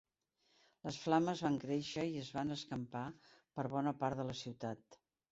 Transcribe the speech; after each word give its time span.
Les 0.85 0.95
flames 1.01 1.41
van 1.47 1.59
créixer 1.63 2.05
i 2.13 2.15
es 2.21 2.31
van 2.37 2.53
escampar 2.55 3.03
per 3.59 3.65
bona 3.75 3.93
part 4.05 4.23
de 4.23 4.25
la 4.31 4.35
ciutat. 4.41 4.99